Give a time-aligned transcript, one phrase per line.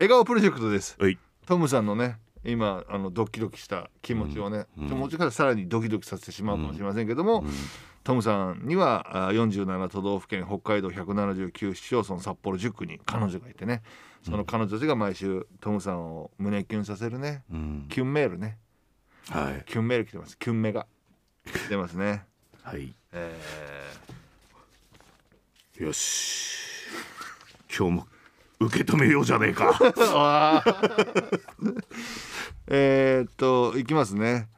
[0.00, 0.96] 笑顔プロジェクトです。
[0.98, 1.18] はい。
[1.44, 4.88] トムさんのね今あのドキドキした気持ちをね、うん。
[4.88, 7.44] もしかしたらさらにドキドキさせてしまうかもしれませんけども、
[8.02, 13.82] トムさんにはあ47都道府県北海道179市町村札幌10区に彼女がいてね。
[14.22, 17.86] その彼女たちが毎週トムさんを胸キュンさせるねうん。
[17.90, 18.56] キュンメールね。
[19.28, 19.64] はい。
[19.66, 20.38] キュンメール来てます。
[20.38, 20.86] キュンメが
[21.44, 22.24] 来てますね。
[22.62, 22.94] はい。
[23.12, 23.38] え
[25.76, 26.56] よし。
[27.68, 28.06] 今日も
[28.60, 29.78] 受け止めようじゃねえか。
[32.68, 34.48] えーっといきますね、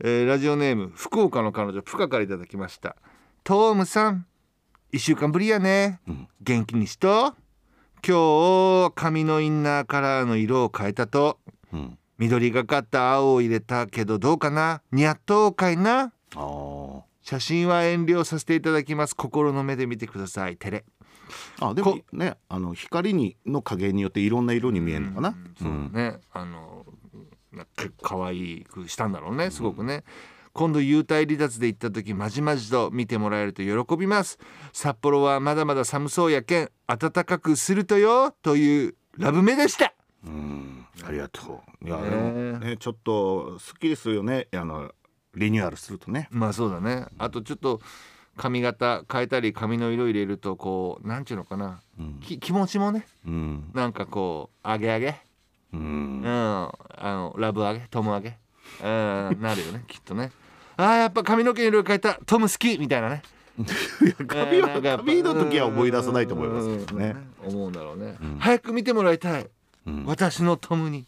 [0.00, 2.96] えーラジオネーム福岡の彼女プカからいただきました。
[3.42, 4.26] トムさん
[4.92, 6.28] 一週間ぶりやね、うん。
[6.40, 7.34] 元気にしと。
[8.06, 11.40] 今日髪のインナーカラーの色を変えたと。
[11.72, 11.98] うん。
[12.16, 14.82] 緑がかった青を入れたけどどうかな。
[14.92, 16.12] 似合っとうかいな。
[17.22, 19.16] 写真は遠慮させていただきます。
[19.16, 20.56] 心の目で見てください。
[20.56, 20.84] テレ
[21.60, 26.86] あでもこねあの光にの加減によっていろんな色に見えるのかな、うんね、あの
[28.02, 30.04] 可愛くしたんだろうねすごくね、
[30.52, 34.38] 今度幽体離脱で行った時まじまじと見てもらえると喜びます。
[34.72, 39.94] 札幌はまだまだ寒そうやけん暖かくするとよというラブメでした。
[40.26, 40.86] うん。
[41.06, 41.86] ありがとう。
[41.86, 42.10] いや、ね。
[42.10, 44.48] でもねちょっとすっきりするよね。
[44.52, 44.90] あの
[45.36, 46.28] リニューアルするとね。
[46.30, 47.06] まあそうだね。
[47.18, 47.80] あとちょっと
[48.38, 52.20] 髪型変えたり髪の色入れるとこうなんちゅうのかな、うん。
[52.20, 53.70] き気持ちもねうん。
[53.74, 55.08] なんかこう上げ上げ。
[55.74, 56.22] ううん。
[56.22, 56.72] ん、あ
[57.02, 58.36] のラブ上げトム上げ。
[58.82, 60.30] うんなるよね きっとね。
[60.76, 63.22] あーやっぱ髪の毛の色変えたトム好きみたいなね。
[64.28, 67.16] 髪はえー髪の時は思い出さないと思いますけどね。
[67.42, 68.36] うん思うんだろうね、うん。
[68.38, 69.48] 早く見てもらいたい、
[69.86, 70.04] うん。
[70.06, 71.06] 私のトムに、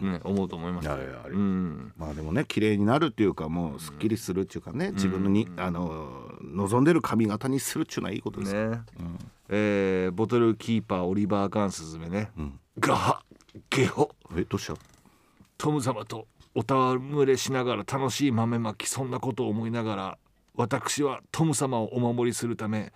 [0.00, 1.92] ね、思うと思いますうん。
[1.96, 8.80] まあでもね綺麗になるっていうかもうすっきりするっていうかね自分のにあの望んでる髪型にするっていうのはいいことですよ、ね。
[9.48, 12.58] えーボトルキーパーオリバー・ガンスズメね、ん。
[12.78, 13.22] ガハ
[13.70, 14.74] ゲホえどうした？
[15.58, 20.18] トム様とお戯れしながら楽しい豆まきそんなことを思いながら
[20.54, 22.92] 私はトム様をお守りするため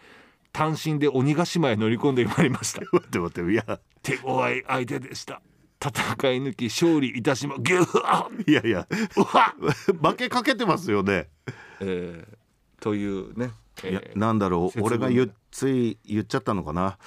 [0.53, 2.81] 単身で鬼ヶ島へ乗り込んでまいりました。
[2.93, 3.81] 待って待っていや。
[4.03, 5.43] 手強い相手でした
[5.83, 5.93] 戦
[6.33, 8.87] い抜き勝利いたしまギューいやいや。
[10.03, 11.29] 負けかけてますよね。
[11.81, 12.39] えー
[12.81, 13.51] というね、
[13.83, 14.81] えーいやなんだろう。
[14.83, 16.99] 俺が言っつい言っちゃったのかな。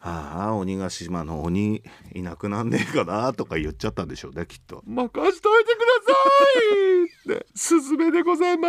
[0.00, 1.82] ああ鬼ヶ島の鬼
[2.14, 4.82] いなくなんねえかなとか言っちゃったんでしょうねきっと。
[4.86, 5.87] 任しといてくださ
[6.18, 7.46] いって。
[7.54, 8.68] スズメでございま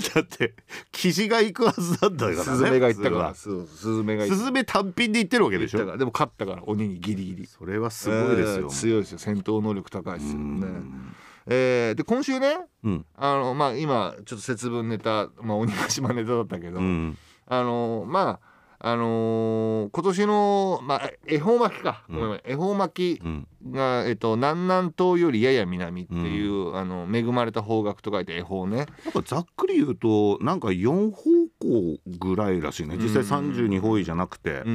[0.00, 0.14] す。
[0.14, 0.54] だって
[0.90, 2.42] 記事が行くはずなんだからね。
[2.42, 3.34] スズメが言ったから。
[3.34, 5.96] スズメがスズメ単品で言ってるわけでしょ。
[5.96, 6.62] でも勝ったから。
[6.66, 7.46] 鬼にギリギリ。
[7.46, 8.54] それはすごいですよ。
[8.56, 9.18] えー、強いですよ。
[9.18, 10.38] 戦闘能力高いですよ。
[10.38, 10.66] うね。
[10.66, 11.16] ん
[11.46, 13.06] えーで今週ねうん。
[13.16, 17.18] あのまあ今ちょっと節分ネタ、まあ、鬼ヶ島ネタだったけど、うん。
[17.46, 18.51] あのまあ
[18.84, 22.20] あのー今年の、まあ、恵方巻きか、うん。
[22.20, 23.46] ごめん恵方巻きうん。
[23.70, 28.86] が、えっと、南南東よりやや南っていう、あの恵まれた方角と書いて恵方ね。
[29.04, 31.22] なんかざっくり言うとなんか4方
[31.60, 32.96] 向ぐらいらしいね。
[32.96, 34.62] 実際32方位じゃなくて。
[34.64, 34.74] うん、うん。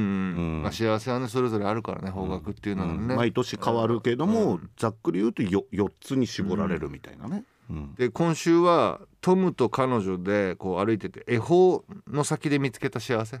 [0.60, 0.62] ん。
[0.62, 3.16] まあ、幸せはねそれぞれあるからね方角っていうのはね、うん。
[3.16, 4.70] 毎年変わるけども、うん。
[4.78, 7.44] ざっくり言うと 4, 4つに絞られるみたいなね。
[7.70, 7.94] うん。
[7.94, 13.40] で今週はトムと彼女でこう歩いてて恵方の先で見つけた幸せ？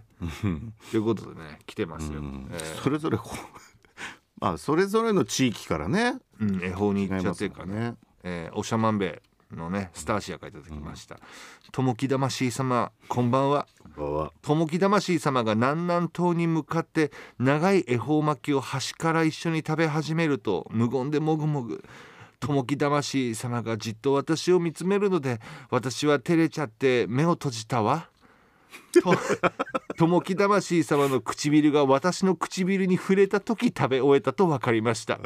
[0.90, 2.48] ということでね来てますよ、うん。
[2.52, 3.36] えーそれぞれこう
[4.40, 7.74] まあそれぞれの地域からねうん、恵方に行っちゃってるからね。
[7.74, 7.94] ね。
[8.22, 9.20] えー、おしゃまんべ
[9.52, 11.18] いのねスターシアからいただきました、
[11.72, 13.66] ともき魂様こんばんは。
[13.82, 14.32] こんばんは。
[14.42, 21.82] ともき魂様が南南東に向かって長い恵方巻きを端から一緒に食べ始めると無言でもぐもぐ
[22.40, 25.40] ともき魂様がじっと私を見つめるので
[25.70, 28.08] 私は照れちゃって目を閉じたわ。
[28.92, 29.12] と
[29.96, 35.18] ともき魂様の唇が私の唇に触れた時食べ終えたと分かりました。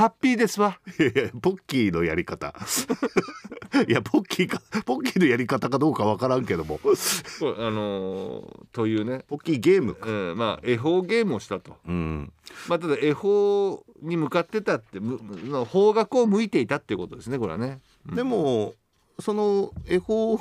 [0.00, 0.78] ハッピーですわ。
[0.98, 2.54] いやいやポッキーのやり方。
[3.86, 6.80] いやポッキーかポッキーのやり方かどうかわからんけども。
[6.82, 10.08] あのーというね、ポッキーゲームか。
[10.08, 11.76] うん、まあ恵方ゲームをしたと。
[11.86, 12.32] うん。
[12.66, 17.82] まあ、ただ恵方に向かってたってむの方角を向いていたっていうことですねこれはね。
[18.06, 18.72] でも
[19.18, 20.38] その恵方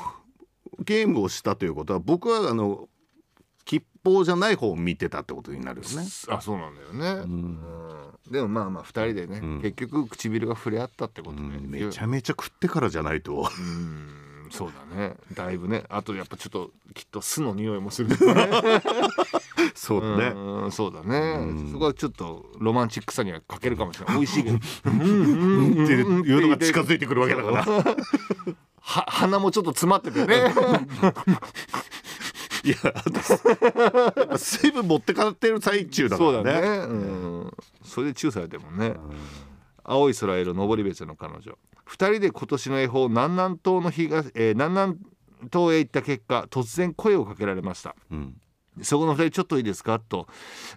[0.86, 2.88] ゲームをしたということは僕はあの
[3.66, 6.08] 吉報じゃない方を見てたってことになるよね。
[6.30, 7.14] あそうなんだよね。
[7.16, 7.24] ん。
[7.24, 7.99] うん
[8.32, 9.62] でもまあまあ2人でね、うん。
[9.62, 13.50] 結局唇が触れ合ったってことで、うんめちゃめちゃ食ってからじゃないと。
[13.60, 14.16] うん
[14.52, 15.14] そうだね。
[15.36, 15.84] だいぶね。
[15.90, 18.16] あとやっぱちょっときっと巣の匂いもするね。
[19.76, 20.34] そうだね。
[20.36, 21.72] うんそうだね、うん。
[21.72, 24.16] そこはちょっとロマンチックさには欠けるかもしれない。
[24.16, 24.58] 美味しいけど。
[24.58, 27.64] っていうのが近づいてくるわけだから。
[28.82, 30.52] は鼻もちょっと詰まっててね
[32.64, 36.70] いやあと水分持ってかってる最中だかそうだらね。
[36.70, 36.94] ねう
[37.48, 37.52] ん。
[37.84, 38.96] それでチューされてるもんね。
[39.84, 41.58] 青い空への登別の彼女。
[41.86, 44.98] 二人で今年の恵方南南東の東、えー南南
[45.52, 47.96] 東へ行った結果突然声をかけられました。
[48.12, 48.36] うん
[48.82, 50.00] そこの二人ちょっといいですか？
[50.00, 50.28] と、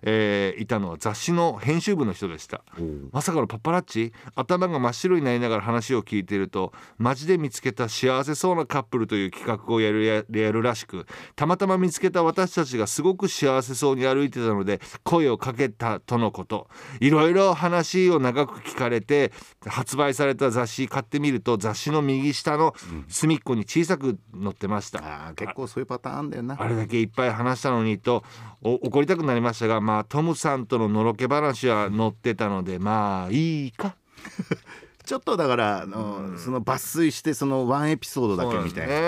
[0.03, 2.63] えーいたのは雑誌の編集部の人でした。
[3.11, 4.13] まさかのパパラッチ？
[4.35, 11.07] 頭が真っ白になりながら話を聞いていると街で見つけた幸せそうなカップルという企画をやるややるらしく
[11.37, 16.69] たまたま見つけた私たちがすごく幸せそうに歩いてたので声をかけたとのこと。
[17.01, 19.33] いろいろ話を長く聞かれて
[19.67, 22.75] 発売された雑誌買ってみると雑誌の右下の
[23.09, 24.99] 隅っこに小さく載ってました。
[24.99, 26.57] あー結構そういうパターンだよな。
[26.59, 28.25] あれだけいっぱい話したのにと
[28.63, 33.97] お怒りたくなりましたがまあトムさんとののろけ話は載ってたのでまあいいか。
[35.05, 39.01] ちょっとだからあの、その抜粋してそのワンエピソードだけみたいな、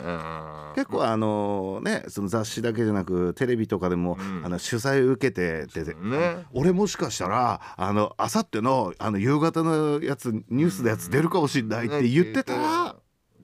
[0.00, 6.44] な結構あのねその雑誌だけじゃなくテレビとかでも、あの取材を受けてて、ね。
[6.52, 12.75] 俺もしかしたらあのあさってのあの夕方のやつニュースのやつ出るかもしれないって言ってたら、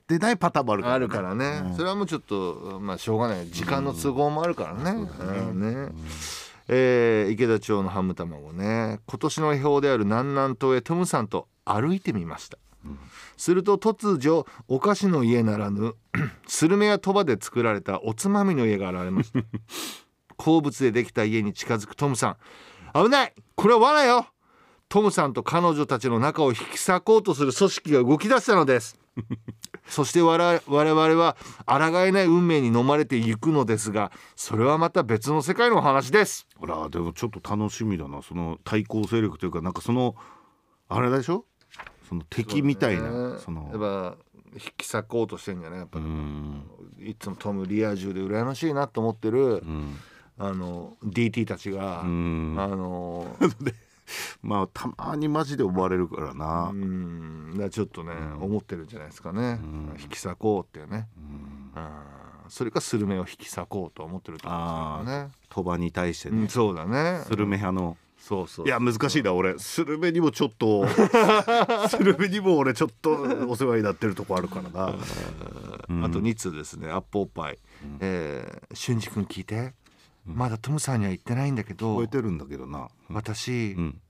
[0.09, 3.49] 出ないパターンもあるからあるからね、それはもうちょっとまあしょうがない。
[3.49, 5.93] 時間の都合もあるからね,、うんね。
[6.69, 9.01] えー池田町のハム卵ね。
[9.07, 12.59] 今年の恵方である南南東へトムさんと歩いてみました、
[13.37, 15.95] すると突如お菓子の家ならぬ
[16.47, 19.41] スルメや鳥羽で作られたおつまみの家が現れました。
[20.37, 22.37] 鉱物でできた家に近づくトムさん。
[22.95, 23.35] 危ない！
[23.55, 24.27] これは罠よ！
[24.89, 28.99] トムさんと彼女たちの仲を引き裂こうとする組織が動き出したのです
[29.87, 31.37] そして我々我々は
[31.67, 36.47] 抗えない運命に飲まれていくのですがそれはまた別の世界の話です。
[36.57, 38.23] ほらでもちょっと楽しみだな。
[38.23, 40.15] その対抗勢力というかなんかその
[40.89, 41.45] あれでしょ？
[42.09, 44.17] その敵みたいなそやっのぱ
[44.55, 45.79] 引き裂こうとしてんじゃない？
[45.81, 46.63] やっぱう、ん。
[46.99, 49.97] いつもトムリア充で羨ましいなと思ってる、うん。
[50.39, 52.57] あの DT たちが、うん。
[52.59, 53.37] あの
[54.43, 56.71] まあたまにマジで思われるからな。
[56.73, 57.57] う、ん。
[57.59, 59.59] だちょっとね、思ってるんじゃないですかね、
[60.01, 61.83] 引き裂こうっていうね、うん。
[62.49, 65.31] それかスルメを引き裂こうと思ってると思うんですけどね。
[65.49, 66.43] 鳥羽に対してね。
[66.43, 67.23] うん、そうだね。
[67.27, 67.97] スルメ派の。
[68.19, 68.67] そうそう。
[68.67, 69.59] いや難しいな俺。
[69.59, 70.87] スルメにもちょっと
[71.89, 73.11] スルメにも俺ちょっと
[73.49, 74.89] お世話になってるとこあるからな。
[74.89, 76.89] あと2通ですね。
[76.91, 77.59] アップおっぱい、
[78.01, 79.75] えー、俊二君聞いて、
[80.25, 82.89] まだトムさんには言ってないんだけど超えてるんだけどな。
[83.09, 84.01] 私、うん。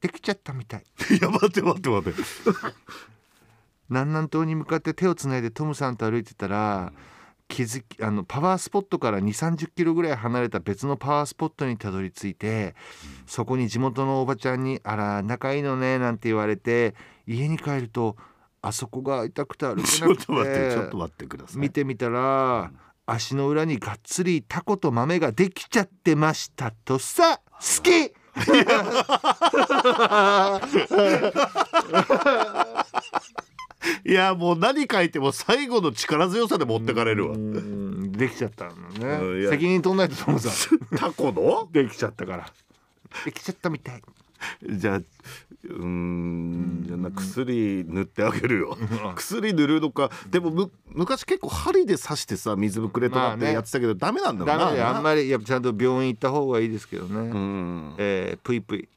[0.00, 0.84] できちゃったみたい。
[1.10, 2.22] い や待って待って待って。
[3.88, 6.92] 南南東に向かって手をつないでトムさんと歩いてたら、
[7.48, 12.74] 気づきあのパワースポットから2 3 0キロぐらい離れた別のパワースポットにたどり着いて、
[13.26, 16.94] そこに地元のおばちゃんに「あら仲いいのね」なんて言われて
[17.26, 18.16] 家に帰ると
[18.62, 20.22] あそこが痛くて歩けちなくて。
[20.24, 21.60] ょっと待ってちょっと待ってください。
[21.60, 22.72] 見てみたら、
[23.06, 27.40] 足の裏にがっつりタコと豆ができちゃってましたとさ。
[27.52, 28.12] 好き。
[34.06, 34.34] いや。
[34.34, 37.34] もう何書いても最後の力強さで持ってかれるわ。
[37.34, 38.10] うん。
[38.12, 39.48] できちゃったのね。
[39.50, 41.68] 責任取んないとトムさんタコの？
[41.70, 42.52] できちゃったから。
[43.24, 44.02] できちゃったみたい
[44.68, 48.76] じゃあうーんじゃあな薬塗ってあげるよ。
[49.16, 53.52] 薬塗るのかでもむ昔結構針で刺してさ水ぶくれとかってまあね。
[53.54, 54.64] やってたけどダメなんだろうな。
[54.64, 57.94] ダメであんまりやっぱちゃんと病院行った方がいいですけどね、うん。
[57.98, 58.88] えー、ぷいぷい。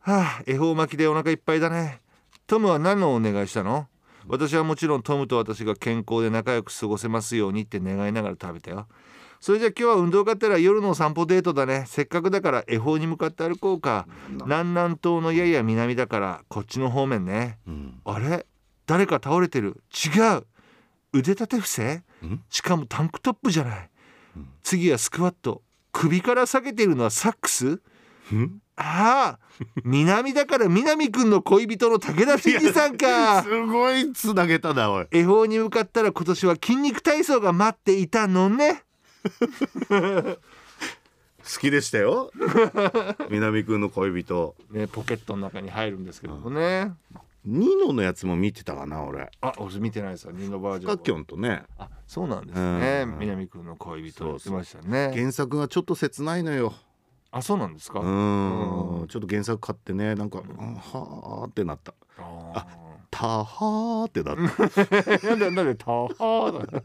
[0.00, 2.00] はあ恵方巻きでお腹いっぱいだね。
[2.46, 3.86] トムは何のお願いしたの？
[4.28, 8.86] 私はもちろんトムと私が健康で仲良く過ごせますようにって願いながら食べたよ
[9.40, 11.84] それじゃあ今日は運動がてら夜のお散歩デートだね。
[11.86, 14.06] せっかくだから恵方に向かって歩こうか。
[14.28, 17.58] 南南東のやや南だからこっちの方面ね。
[17.66, 18.00] うん。
[18.04, 18.46] あれ？
[18.86, 19.82] 誰か倒れてる？
[19.90, 20.46] 違う。
[21.14, 21.94] 腕立て伏せ？
[21.94, 22.04] ん。
[22.50, 23.90] しかもタンクトップじゃない、
[24.62, 25.62] 次はスクワット。
[25.90, 27.80] 首から下げているのはサックス？
[28.34, 28.60] ん。
[28.76, 29.38] ああ。
[29.84, 33.42] 南だから南くんの恋人の武田真治さんか。
[33.48, 35.06] すごいつなげたなおい。
[35.10, 38.84] 恵方に向かったら今年は筋肉体操が待っていたのね
[41.42, 42.30] 好きでしたよ。
[43.30, 44.54] 南くんの恋人。
[44.70, 46.92] ねポケットの中に入るんですけどもね、
[47.44, 49.30] ニノのやつも見てたかな俺。
[49.40, 50.98] あ俺見てないですよニノバージョンは。
[50.98, 51.62] カキョンとね。
[51.78, 53.18] あそうなんですね、うん。
[53.18, 54.38] 南くんの恋人。
[54.38, 55.12] そうましたね。
[55.14, 56.74] 原作がちょっと切ないのよ。
[57.30, 59.06] あそうなんですか、うん。
[59.08, 61.94] ちょっと原作買ってねなんか、うんはあってなった。
[62.18, 62.66] あた
[63.26, 66.80] はーってなったーなんでなんでたはーだ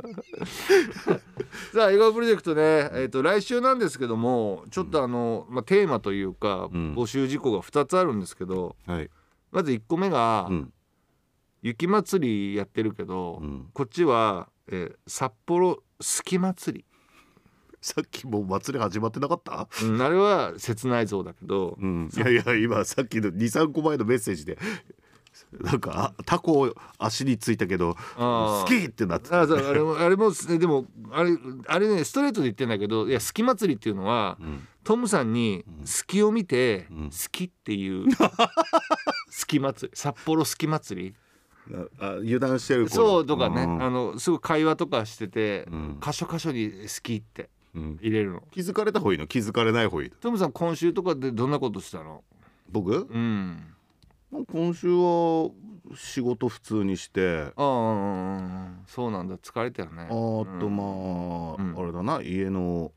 [1.73, 6.93] さあ笑顔プロジェクトね、えー、と来週なんですけどもちょっとあの、まあ、テーマというか、うん。
[6.95, 9.09] 募集事項が2つあるんですけどはい。
[9.51, 10.73] まず1個目が、うん。
[11.61, 13.69] 雪祭りやってるけど、うん。
[13.73, 16.85] こっちは、えー札幌スキ祭り。
[17.81, 19.67] さっきもう祭り始まってなかった？
[19.83, 24.57] うん、あれは切ない像だけど、うん、いやいや今さっきの23個前のメッセージで
[25.61, 29.41] なんかあタコ足についたけど好きってなってた。
[29.41, 34.67] あれもあれもでもあれあれねストレートで言ってんだけどいや好き祭りっていうのは、ん。
[34.83, 37.09] トムさんに好きを見て、ん。
[37.09, 38.27] 好きっていう 好
[39.47, 41.15] き祭り札幌好き祭り。
[41.99, 43.81] あ油断してる頃そうとかね、うん。
[43.83, 45.99] あのすごい会話とかしてて、ん。
[45.99, 47.97] 箇所箇所に好きってうん。
[48.01, 48.43] 入れるの。
[48.51, 49.25] 気づかれた方がいいの？
[49.27, 50.15] 気づかれない方がいいの？
[50.17, 52.23] トムさん今週とかでどんなことしたの？
[52.71, 53.07] 僕？
[53.09, 53.63] うん
[54.43, 55.51] 今週は
[55.95, 57.53] 仕事普通にして。
[57.55, 59.37] ああそうなんだ。
[59.37, 60.03] 疲れたよね。
[60.03, 61.75] あとまあ、うん。
[61.77, 62.21] あれだな。
[62.21, 62.91] 家の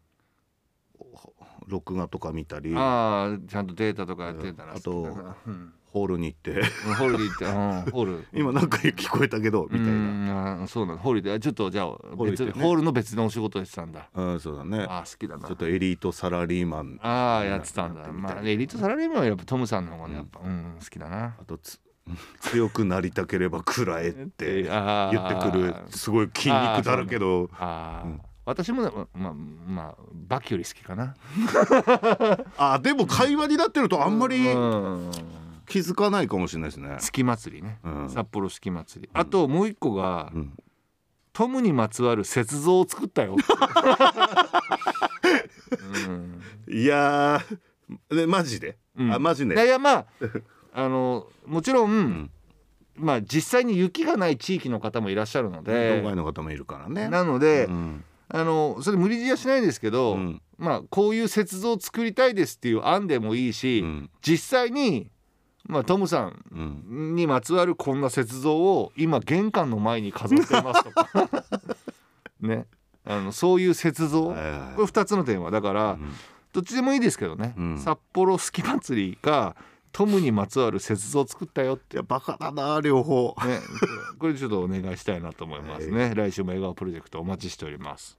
[1.67, 2.75] 録画とか見たり。
[2.75, 6.63] ああちゃんとデータとかやってたらあとうんホールに行って。
[6.99, 7.53] ホールで行って、うん、
[7.93, 8.27] ホール。
[8.35, 10.57] 今なんか聞こえたけどみたいな。
[10.57, 10.99] なそうなの。
[10.99, 12.53] ホールであちょっとじゃあ別ホールね。
[12.63, 14.09] ホールの別のお仕事をしてたんだ。
[14.15, 14.87] うんそうだね。
[14.89, 15.49] あー好きだな。
[15.49, 16.99] ちょっとエリートサラリーマン。
[17.03, 18.13] ああやってたんだ。
[18.13, 21.37] まあエリートサラリーマンはやっぱトムさんの方がねやっぱうん好きだな。
[21.41, 21.81] あとつ
[22.41, 27.51] 強くなりたければ食らえって言ってくるすごい筋肉だらけど。
[27.53, 31.15] ああ、私もねまあまあバキより好きかな。
[32.57, 35.11] あでも会話になってるとあんまりうん
[35.69, 36.97] 気づかないかもしれないですね。
[37.01, 38.11] 好き祭りね、うん。
[38.11, 39.11] 札幌好き祭り。
[39.13, 40.57] あともう一個が、うん。
[41.33, 43.37] トムにまつわる雪像を作ったよ、
[46.09, 46.43] うん。
[46.69, 49.13] いやーねマジで、うん。
[49.13, 50.07] あマジねいやまあ
[50.75, 52.31] あのもちろん、ん。
[52.97, 57.09] まあ実際に雪がない地域の方もいらっしゃるの道で外の方もいるからね。
[57.09, 58.05] なので、うん。
[58.31, 60.43] あのそれ無理強いはしないですけど、うん。
[60.57, 64.11] まあこういう雪像を作りたいですっていう案でもいいし、うん。
[64.23, 65.11] 実際に、
[65.69, 67.15] まあ、トムさんうん。
[67.15, 71.09] にまつわるこんな雪像を今玄関の前に飾ってますとか。
[72.41, 72.67] ね。
[73.05, 74.41] あのそういう雪像これ
[74.85, 76.13] 2つのテーマだから、ん。
[76.53, 77.79] どっちでもいいですけどね、うん。
[77.79, 79.57] 札幌好き祭りか
[79.93, 81.97] トムにまつわる雪像作ったよって。
[81.97, 83.35] いやバカだな両方。
[83.45, 83.61] ね。
[83.79, 88.18] これこれちょっとお願いしたいなと思いますね、来週も笑顔プロジェクトお待ちしております